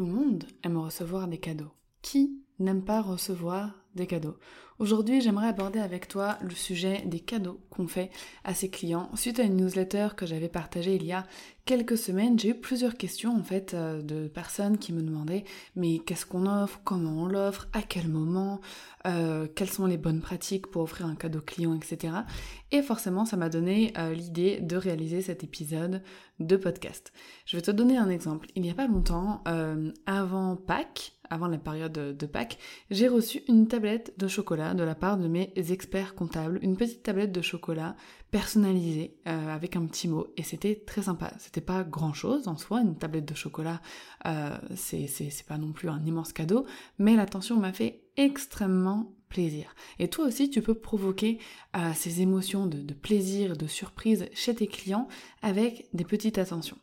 [0.00, 1.74] Tout le monde aime recevoir des cadeaux.
[2.00, 4.36] Qui n'aime pas recevoir des cadeaux
[4.80, 8.08] Aujourd'hui, j'aimerais aborder avec toi le sujet des cadeaux qu'on fait
[8.44, 9.10] à ses clients.
[9.14, 11.26] Suite à une newsletter que j'avais partagée il y a
[11.66, 15.44] quelques semaines, j'ai eu plusieurs questions en fait euh, de personnes qui me demandaient
[15.76, 18.62] mais qu'est-ce qu'on offre, comment on l'offre, à quel moment,
[19.06, 22.14] euh, quelles sont les bonnes pratiques pour offrir un cadeau client, etc.
[22.72, 26.02] Et forcément, ça m'a donné euh, l'idée de réaliser cet épisode
[26.38, 27.12] de podcast.
[27.44, 28.48] Je vais te donner un exemple.
[28.54, 29.44] Il n'y a pas longtemps,
[30.06, 32.58] avant Pâques, avant la période de Pâques,
[32.90, 37.02] j'ai reçu une tablette de chocolat de la part de mes experts comptables, une petite
[37.02, 37.96] tablette de chocolat
[38.30, 41.32] personnalisée euh, avec un petit mot et c'était très sympa.
[41.38, 43.80] C'était pas grand chose en soi, une tablette de chocolat,
[44.26, 45.08] euh, c'est
[45.48, 46.66] pas non plus un immense cadeau,
[46.98, 49.74] mais l'attention m'a fait extrêmement plaisir.
[49.98, 51.38] Et toi aussi, tu peux provoquer
[51.76, 55.08] euh, ces émotions de, de plaisir, de surprise chez tes clients
[55.42, 56.78] avec des petites attentions.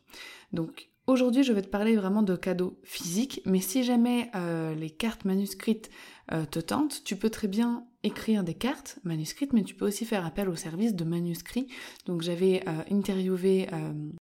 [0.52, 4.90] Donc Aujourd'hui, je vais te parler vraiment de cadeaux physiques, mais si jamais euh, les
[4.90, 5.88] cartes manuscrites
[6.32, 10.04] euh, te tentent, tu peux très bien écrire des cartes manuscrites, mais tu peux aussi
[10.04, 11.66] faire appel au service de manuscrits.
[12.04, 13.68] Donc j'avais euh, interviewé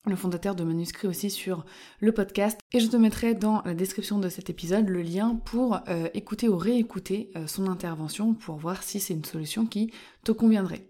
[0.07, 1.67] le fondateur de manuscrits aussi sur
[2.01, 5.81] le podcast, et je te mettrai dans la description de cet épisode le lien pour
[6.15, 9.93] écouter ou réécouter son intervention pour voir si c'est une solution qui
[10.25, 10.87] te conviendrait.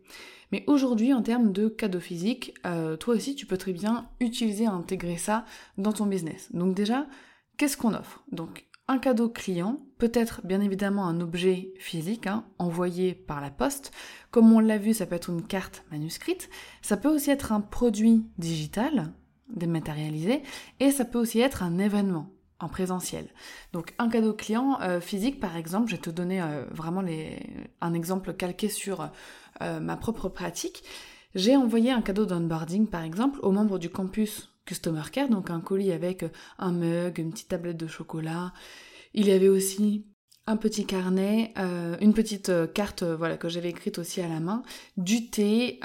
[0.52, 4.66] Mais aujourd'hui, en termes de cadeaux physiques, euh, toi aussi, tu peux très bien utiliser,
[4.66, 5.44] intégrer ça
[5.78, 6.48] dans ton business.
[6.52, 7.06] Donc déjà,
[7.56, 8.24] qu'est-ce qu'on offre?
[8.32, 13.92] Donc un cadeau client, peut-être bien évidemment un objet physique, hein, envoyé par la poste.
[14.32, 16.50] Comme on l'a vu, ça peut être une carte manuscrite,
[16.82, 19.12] ça peut aussi être un produit digital,
[19.54, 20.42] dématérialisé,
[20.80, 23.26] et ça peut aussi être un événement en présentiel.
[23.72, 27.38] Donc un cadeau client euh, physique par exemple, je vais te donner euh, vraiment les,
[27.80, 29.10] un exemple calqué sur
[29.62, 30.84] euh, ma propre pratique,
[31.34, 35.60] j'ai envoyé un cadeau d'onboarding par exemple aux membres du campus Customer Care, donc un
[35.60, 36.24] colis avec
[36.58, 38.52] un mug, une petite tablette de chocolat.
[39.14, 40.06] Il y avait aussi
[40.46, 44.40] un petit carnet, euh, une petite euh, carte voilà que j'avais écrite aussi à la
[44.40, 44.62] main,
[44.96, 45.78] du thé,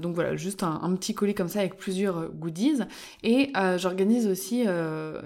[0.00, 2.80] donc voilà juste un, petit colis comme ça avec plusieurs goodies
[3.22, 4.64] et j'organise aussi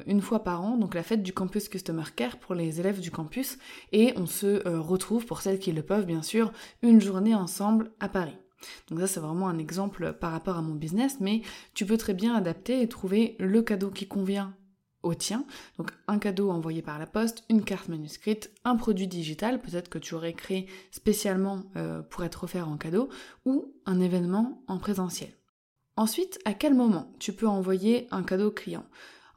[0.06, 3.10] une fois par an donc la fête du campus Customer Care pour les élèves du
[3.10, 3.58] campus
[3.92, 8.08] et on se retrouve pour celles qui le peuvent bien sûr une journée ensemble à
[8.08, 8.36] Paris.
[8.88, 11.42] Donc ça c'est vraiment un exemple par rapport à mon business mais
[11.74, 14.54] tu peux très bien adapter et trouver le cadeau qui convient
[15.06, 15.44] au tien.
[15.78, 19.98] Donc un cadeau envoyé par la poste, une carte manuscrite, un produit digital, peut-être que
[19.98, 23.08] tu aurais créé spécialement euh, pour être offert en cadeau,
[23.44, 25.30] ou un événement en présentiel.
[25.96, 28.84] Ensuite, à quel moment tu peux envoyer un cadeau client?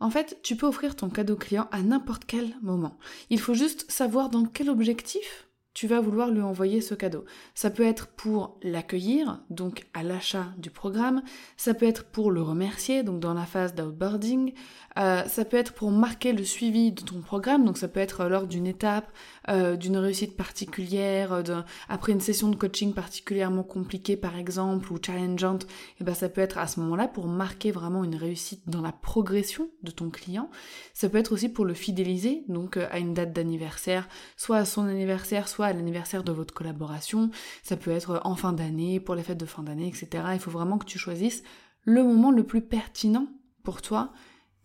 [0.02, 2.98] En fait, tu peux offrir ton cadeau client à n'importe quel moment.
[3.30, 5.49] Il faut juste savoir dans quel objectif
[5.80, 7.24] tu vas vouloir lui envoyer ce cadeau.
[7.56, 11.22] Ça peut être pour l'accueillir, donc à l'achat du programme,
[11.56, 14.52] ça peut être pour le remercier, donc dans la phase d'outboarding,
[14.98, 18.26] euh, ça peut être pour marquer le suivi de ton programme, donc ça peut être
[18.26, 19.10] lors d'une étape,
[19.48, 24.98] euh, d'une réussite particulière, euh, après une session de coaching particulièrement compliquée par exemple, ou
[25.02, 25.66] challengeante,
[26.02, 28.92] et ben ça peut être à ce moment-là pour marquer vraiment une réussite dans la
[28.92, 30.50] progression de ton client.
[30.94, 34.86] Ça peut être aussi pour le fidéliser, donc à une date d'anniversaire, soit à son
[34.86, 37.32] anniversaire, soit l'anniversaire de votre collaboration,
[37.64, 40.24] ça peut être en fin d'année, pour les fêtes de fin d'année, etc.
[40.34, 41.44] Il faut vraiment que tu choisisses
[41.84, 43.28] le moment le plus pertinent
[43.64, 44.12] pour toi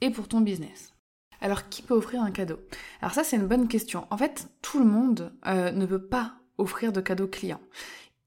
[0.01, 0.93] et pour ton business.
[1.41, 2.59] Alors qui peut offrir un cadeau?
[3.01, 4.07] Alors ça c'est une bonne question.
[4.11, 7.61] En fait, tout le monde euh, ne peut pas offrir de cadeau client.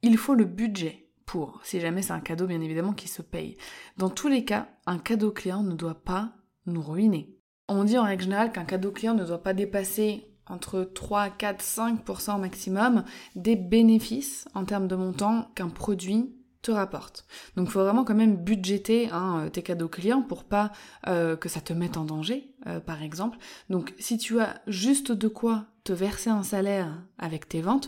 [0.02, 3.58] Il faut le budget pour, si jamais c'est un cadeau bien évidemment qui se paye.
[3.98, 6.34] Dans tous les cas, un cadeau client ne doit pas
[6.66, 7.36] nous ruiner.
[7.68, 11.64] On dit en règle générale qu'un cadeau client ne doit pas dépasser entre 3, 4,
[11.64, 13.04] 5% maximum
[13.36, 17.26] des bénéfices en termes de montant qu'un produit te rapporte.
[17.56, 20.72] Donc il faut vraiment quand même budgéter hein, euh, tes cadeaux clients pour pas
[21.08, 23.38] euh, que ça te mette en danger, euh, par exemple.
[23.70, 27.88] Donc si tu as juste de quoi te verser un salaire avec tes ventes,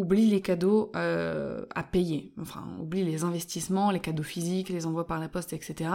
[0.00, 5.06] oublie les cadeaux euh, à payer, enfin oublie les investissements, les cadeaux physiques, les envois
[5.06, 5.90] par la poste, etc.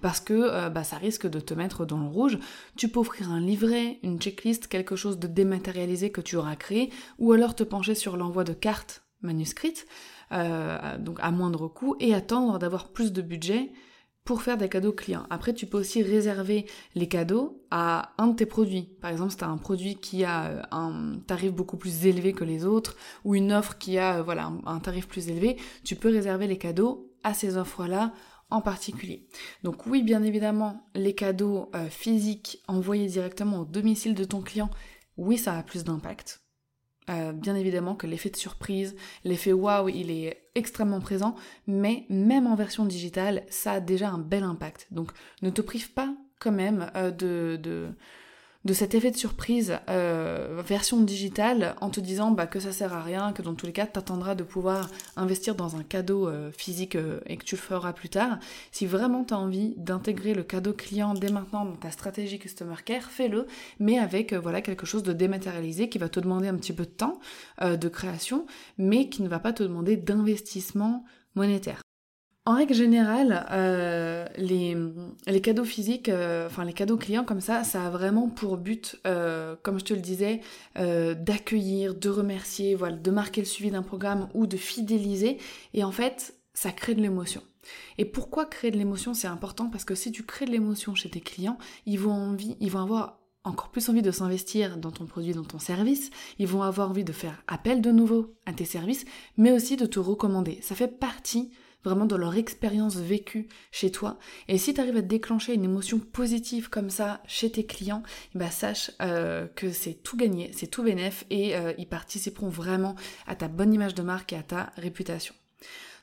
[0.00, 2.38] Parce que euh, bah, ça risque de te mettre dans le rouge.
[2.76, 6.90] Tu peux offrir un livret, une checklist, quelque chose de dématérialisé que tu auras créé,
[7.18, 9.86] ou alors te pencher sur l'envoi de cartes manuscrites,
[10.32, 13.70] euh, donc à moindre coût, et attendre d'avoir plus de budget
[14.24, 15.26] pour faire des cadeaux clients.
[15.30, 18.90] Après, tu peux aussi réserver les cadeaux à un de tes produits.
[19.00, 22.32] Par exemple, si tu as un produit qui a euh, un tarif beaucoup plus élevé
[22.32, 25.96] que les autres ou une offre qui a euh, voilà, un tarif plus élevé, tu
[25.96, 28.12] peux réserver les cadeaux à ces offres-là
[28.50, 29.26] en particulier.
[29.62, 34.70] Donc oui, bien évidemment, les cadeaux euh, physiques envoyés directement au domicile de ton client,
[35.16, 36.40] oui, ça a plus d'impact.
[37.10, 41.34] Euh, bien évidemment que l'effet de surprise, l'effet waouh, il est extrêmement présent,
[41.66, 44.86] mais même en version digitale, ça a déjà un bel impact.
[44.90, 45.10] Donc
[45.42, 47.88] ne te prive pas quand même euh, de, de,
[48.64, 52.92] de cet effet de surprise euh, version digitale en te disant bah, que ça sert
[52.92, 56.50] à rien, que dans tous les cas t'attendras de pouvoir investir dans un cadeau euh,
[56.52, 58.38] physique euh, et que tu le feras plus tard.
[58.70, 62.76] Si vraiment tu as envie d'intégrer le cadeau client dès maintenant dans ta stratégie Customer
[62.84, 63.46] Care, fais-le,
[63.78, 66.90] mais avec voilà quelque chose de dématérialisé qui va te demander un petit peu de
[66.90, 67.18] temps
[67.60, 68.46] de création,
[68.78, 71.04] mais qui ne va pas te demander d'investissement
[71.34, 71.82] monétaire.
[72.50, 77.86] En règle générale, euh, les, cadeaux physiques, euh, enfin les cadeaux clients comme ça, ça
[77.86, 80.40] a vraiment pour but, euh, comme je te le disais,
[80.74, 85.38] d'accueillir, de remercier, voilà, de marquer le suivi d'un programme ou de fidéliser.
[85.74, 87.40] Et en fait, ça crée de l'émotion.
[87.98, 91.08] Et pourquoi créer de l'émotion C'est important parce que si tu crées de l'émotion chez
[91.08, 91.56] tes clients,
[91.86, 95.44] ils vont, envie, ils vont avoir encore plus envie de s'investir dans ton produit, dans
[95.44, 96.10] ton service,
[96.40, 99.04] ils vont avoir envie de faire appel de nouveau à tes services,
[99.36, 100.58] mais aussi de te recommander.
[100.62, 101.52] Ça fait partie
[101.84, 104.18] vraiment de leur expérience vécue chez toi.
[104.48, 108.02] Et si tu arrives à déclencher une émotion positive comme ça chez tes clients,
[108.34, 112.94] bah sache euh, que c'est tout gagné, c'est tout bénéf et euh, ils participeront vraiment
[113.26, 115.34] à ta bonne image de marque et à ta réputation.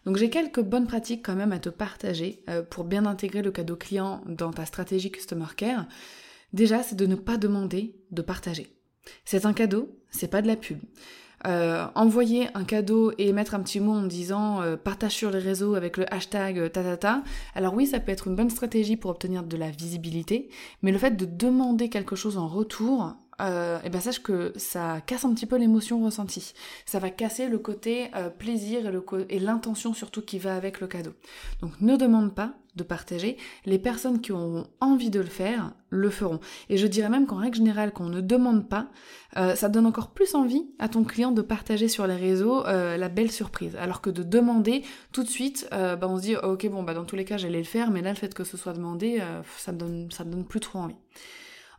[0.06, 3.51] Donc j'ai quelques bonnes pratiques quand même à te partager euh, pour bien intégrer le
[3.51, 5.85] cadeau client dans ta stratégie Customer Care.
[6.53, 8.68] Déjà, c'est de ne pas demander de partager.
[9.25, 10.79] C'est un cadeau, c'est pas de la pub.
[11.45, 15.38] Euh, envoyer un cadeau et mettre un petit mot en disant euh, partage sur les
[15.38, 17.22] réseaux avec le hashtag euh, tatata.
[17.54, 20.50] Alors oui, ça peut être une bonne stratégie pour obtenir de la visibilité,
[20.81, 25.01] mais le fait de demander quelque chose en retour, euh, et ben sache que ça
[25.06, 26.54] casse un petit peu l'émotion ressentie.
[26.86, 28.81] Ça va casser le côté euh, plaisir
[29.30, 31.12] et l'intention surtout qui va avec le cadeau.
[31.62, 33.38] Donc ne demande pas de partager.
[33.66, 36.39] Les personnes qui auront envie de le faire le feront.
[36.69, 38.88] Et je dirais même qu'en règle générale, qu'on ne demande pas,
[39.38, 43.10] euh, ça donne encore plus envie à ton client de partager sur les réseaux la
[43.10, 43.75] belle surprise.
[43.75, 47.06] Alors que de demander tout de suite, bah, on se dit ok bon bah dans
[47.06, 49.22] tous les cas j'allais le faire, mais là le fait que ce soit demandé,
[49.57, 50.95] ça me donne ça donne plus trop envie.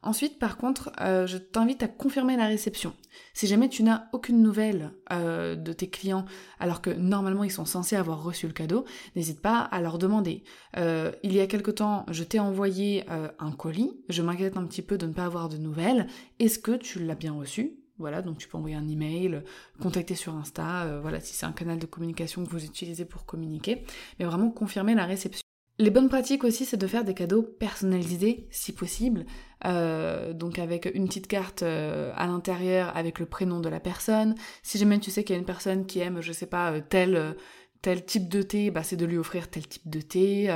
[0.03, 2.95] Ensuite, par contre, euh, je t'invite à confirmer la réception.
[3.35, 6.25] Si jamais tu n'as aucune nouvelle euh, de tes clients,
[6.61, 8.85] alors que normalement ils sont censés avoir reçu le cadeau,
[9.17, 10.45] n'hésite pas à leur demander.
[10.77, 14.83] Euh, il y a quelque temps, je t'ai envoyé un colis, je m'inquiète un petit
[14.83, 16.07] peu de ne pas avoir de nouvelles.
[16.39, 17.75] Est-ce que tu l'as bien reçu?
[17.99, 19.43] Voilà, donc tu peux envoyer un email,
[19.81, 23.85] contacter sur Insta, voilà, si c'est un canal de communication que vous utilisez pour communiquer,
[24.19, 25.48] mais vraiment confirmer la réception.
[25.81, 29.27] Les bonnes pratiques aussi, c'est de faire des cadeaux personnalisés si possible.
[29.65, 34.35] Euh, donc avec une petite carte euh, à l'intérieur avec le prénom de la personne.
[34.65, 36.81] Si jamais tu sais qu'il y a une personne qui aime, je sais pas, euh,
[36.89, 37.37] tel
[37.81, 40.51] tel type de thé, bah c'est de lui offrir tel type de thé,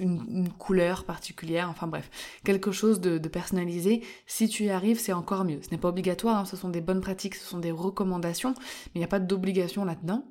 [0.00, 2.10] une, couleur particulière, enfin bref,
[2.44, 4.02] quelque chose de, personnalisé.
[4.26, 5.62] Si tu y arrives, c'est encore mieux.
[5.62, 8.96] Ce n'est pas obligatoire, hein, ce sont des bonnes pratiques, ce sont des recommandations, mais
[8.96, 10.24] il n'y a pas d'obligation là-dedans.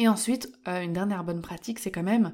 [0.00, 2.32] Et ensuite, une dernière bonne pratique, c'est quand même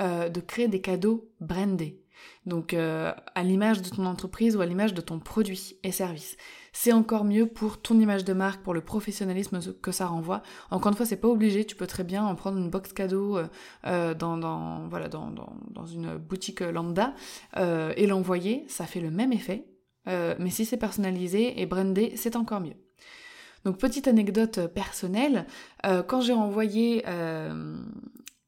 [0.00, 2.00] euh, de créer des cadeaux brandés.
[2.46, 6.38] Donc euh, à l'image de ton entreprise ou à l'image de ton produit et service.
[6.72, 10.42] C'est encore mieux pour ton image de marque, pour le professionnalisme que ça renvoie.
[10.70, 13.38] Encore une fois, c'est pas obligé, tu peux très bien en prendre une box cadeau
[13.84, 17.14] euh, dans, une boutique lambda
[17.58, 19.66] et l'envoyer, ça fait le même effet.
[20.06, 22.76] mais si c'est personnalisé et brandé, c'est encore mieux.
[23.64, 25.46] Donc petite anecdote personnelle,
[25.82, 27.04] quand j'ai envoyé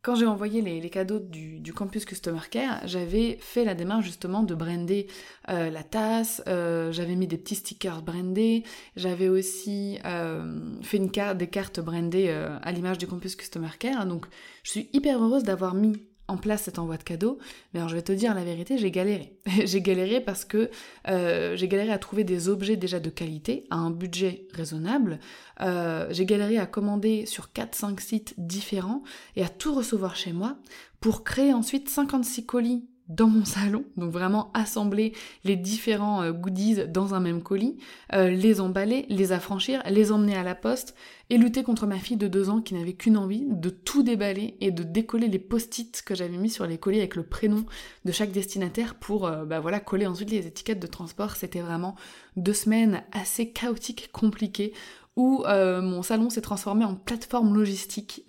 [0.03, 4.55] quand j'ai envoyé les, cadeaux du, campus Customer Care, j'avais fait la démarche justement de
[4.55, 5.07] brander
[5.49, 8.65] euh, la tasse, euh, j'avais mis des petits stickers brandés,
[8.97, 14.07] j'avais aussi euh, fait une carte, des cartes brandées à l'image du campus Customer Care.
[14.07, 14.27] Donc
[14.65, 15.93] je suis hyper heureuse d'avoir mis
[16.33, 17.39] en place cet envoi de cadeaux.
[17.73, 19.37] Mais alors je vais te dire la vérité, j'ai galéré.
[19.65, 20.71] j'ai galéré parce que
[21.09, 25.21] euh, j'ai galéré à trouver des objets déjà de qualité à un budget raisonnable.
[25.61, 29.03] Euh, j'ai galéré à commander sur 4-5 sites différents
[29.37, 30.57] et à tout recevoir chez moi
[31.01, 35.13] pour créer ensuite 56 colis dans mon salon, donc vraiment assembler
[35.45, 37.77] les différents euh, goodies dans un même colis,
[38.13, 40.95] euh, les emballer, les affranchir, les emmener à la poste
[41.31, 44.57] et lutter contre ma fille de deux ans qui n'avait qu'une envie de tout déballer
[44.61, 47.65] et de décoller les post-it que j'avais mis sur les colis avec le prénom
[48.05, 51.37] de chaque destinataire pour euh, bah voilà coller ensuite les étiquettes de transport.
[51.37, 51.97] C'était vraiment
[52.37, 54.73] deux semaines assez chaotiques, compliquées
[55.17, 58.25] où mon salon s'est transformé en plateforme logistique,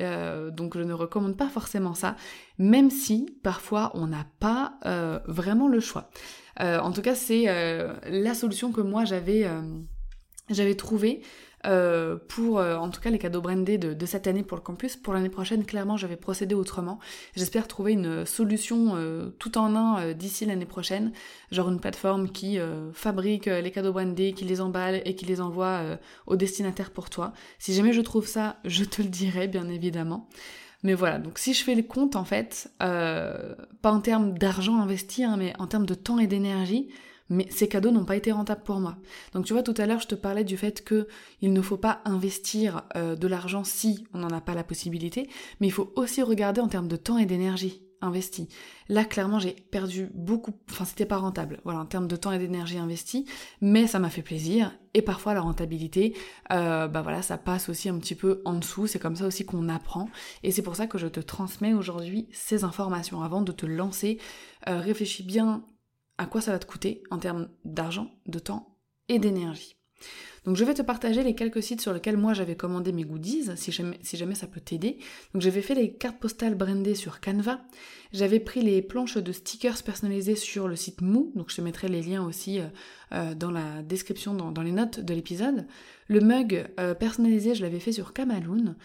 [0.52, 2.16] donc je ne recommande pas forcément ça,
[2.58, 4.80] même si parfois on n'a pas
[5.26, 6.10] vraiment le choix.
[6.60, 7.46] en tout cas, c'est
[8.06, 9.48] la solution que moi j'avais
[10.50, 11.22] j'avais trouvé
[11.66, 14.98] euh, pour euh, en tout cas les cadeaux brandés de, cette année pour le campus.
[14.98, 17.00] Pour l'année prochaine, clairement, je vais procéder autrement.
[17.36, 21.14] J'espère trouver une solution euh, tout en un d'ici l'année prochaine,
[21.52, 22.58] genre une plateforme qui
[22.94, 25.82] fabrique les cadeaux brandés, qui les emballe et qui les envoie
[26.28, 27.34] au destinataire pour toi.
[27.60, 30.28] Si jamais je trouve ça, je te le dirai bien évidemment.
[30.84, 35.24] Mais voilà, donc si je fais le compte en fait, pas en termes d'argent investi,
[35.24, 36.90] hein, mais en termes de temps et d'énergie,
[37.34, 38.98] mais ces cadeaux n'ont pas été rentables pour moi.
[39.34, 41.08] Donc tu vois, tout à l'heure, je te parlais du fait que
[41.42, 45.30] il ne faut pas investir euh, de l'argent si on n'en a pas la possibilité,
[45.60, 48.50] mais il faut aussi regarder en termes de temps et d'énergie investi.
[48.90, 52.38] Là, clairement, j'ai perdu beaucoup, enfin, c'était pas rentable, voilà, en termes de temps et
[52.38, 53.26] d'énergie investi,
[53.62, 56.16] mais ça m'a fait plaisir, et parfois la rentabilité,
[56.52, 59.46] euh, bah voilà, ça passe aussi un petit peu en dessous, c'est comme ça aussi
[59.46, 60.10] qu'on apprend,
[60.44, 63.22] et c'est pour ça que je te transmets aujourd'hui ces informations.
[63.24, 64.20] Avant de te lancer,
[64.68, 65.64] euh, réfléchis bien
[66.18, 68.78] à quoi ça va te coûter en termes d'argent, de temps
[69.10, 69.76] et d'énergie.
[70.46, 73.52] Donc je vais te partager les quelques sites sur lesquels moi j'avais commandé mes goodies,
[73.56, 74.98] si jamais, ça peut t'aider.
[75.34, 77.62] Donc j'avais fait les cartes postales brandées sur Canva,
[78.12, 81.88] j'avais pris les planches de stickers personnalisées sur le site Mou, donc je te mettrai
[81.88, 82.66] les liens aussi euh,
[83.14, 85.66] euh, dans la description, dans, les notes de l'épisode.
[86.08, 88.76] Le mug euh, personnalisé, je l'avais fait sur Kamaloon.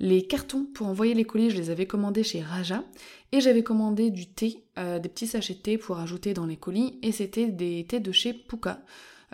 [0.00, 2.84] Les cartons pour envoyer les colis, je les avais commandés chez Raja.
[3.32, 6.56] Et j'avais commandé du thé, euh, des petits sachets de thé pour ajouter dans les
[6.56, 6.98] colis.
[7.02, 8.80] Et c'était des thés de chez Puka.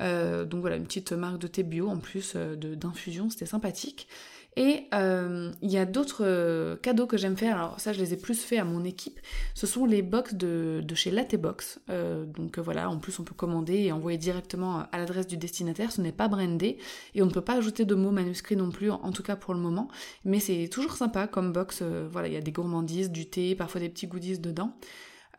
[0.01, 4.09] Euh, donc voilà, une petite marque de thé bio en plus euh, d'infusion, c'était sympathique.
[4.57, 8.13] Et euh, il y a d'autres euh, cadeaux que j'aime faire, alors ça je les
[8.13, 9.19] ai plus fait à mon équipe,
[9.55, 11.81] ce sont les box de, de chez Latebox.
[11.91, 15.91] Euh, donc voilà, en plus on peut commander et envoyer directement à l'adresse du destinataire,
[15.91, 16.79] ce n'est pas brandé.
[17.15, 19.55] Et on ne peut pas ajouter de mots manuscrits non plus, en tout cas pour
[19.55, 19.89] le moment,
[20.25, 23.81] mais c'est toujours sympa comme box, voilà, il y a des gourmandises, du thé, parfois
[23.81, 24.77] des petits goodies dedans.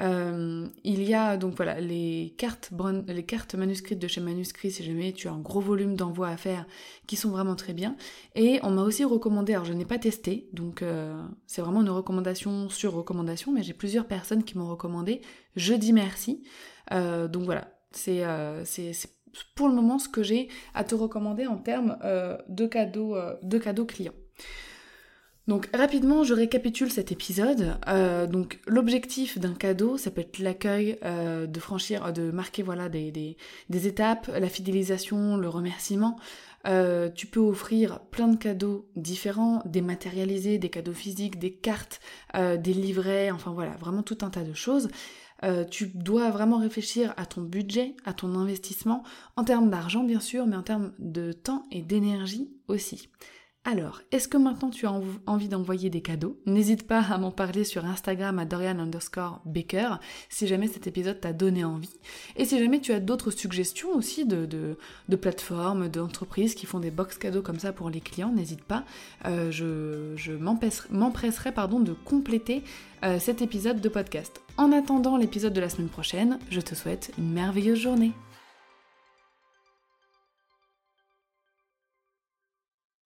[0.01, 5.27] Euh, il y a donc voilà les cartes, manuscrites de chez Manuscrit si jamais tu
[5.27, 6.65] as un gros volume d'envoi à faire
[7.07, 7.95] qui sont vraiment très bien.
[8.35, 11.15] Et on m'a aussi recommandé, alors je n'ai pas testé, donc euh,
[11.47, 15.21] c'est vraiment une recommandation sur recommandation, mais j'ai plusieurs personnes qui m'ont recommandé.
[15.55, 16.43] Je dis merci.
[16.91, 18.23] Euh, donc voilà, c'est
[19.55, 21.97] pour le moment ce que j'ai à te recommander en termes
[22.47, 24.13] de cadeaux, de cadeaux clients.
[25.47, 27.77] Donc rapidement, je récapitule cet épisode.
[27.87, 32.89] Euh, donc l'objectif d'un cadeau, ça peut être l'accueil, euh, de franchir, de marquer voilà
[32.89, 33.11] des,
[33.69, 36.17] des, étapes, la fidélisation, le remerciement.
[36.65, 41.99] Euh, tu peux offrir plein de cadeaux différents, dématérialisés, des cadeaux physiques, des cartes,
[42.33, 44.89] des livrets, enfin voilà, vraiment tout un tas de choses.
[45.69, 49.03] tu dois vraiment réfléchir à ton budget, à ton investissement,
[49.35, 53.09] en termes d'argent bien sûr, mais en termes de temps et d'énergie aussi.
[53.67, 54.93] Alors, est-ce que maintenant tu as
[55.25, 56.39] envie d'envoyer des cadeaux?
[56.45, 59.95] N'hésite pas à m'en parler sur Instagram à Dorian underscore Baker
[60.29, 61.97] si jamais cet épisode t'a donné envie.
[62.35, 64.77] Et si jamais tu as d'autres suggestions aussi de,
[65.19, 68.85] plateformes, d'entreprises qui font des box cadeaux comme ça pour les clients, n'hésite pas.
[69.25, 72.61] Euh, je, m'empresserai de compléter
[73.03, 74.41] euh, cet épisode de podcast.
[74.57, 78.11] En attendant l'épisode de la semaine prochaine, je te souhaite une merveilleuse journée.